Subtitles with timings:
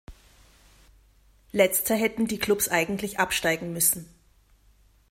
[1.51, 4.09] Letzter hätten die Clubs eigentlich absteigen müssen.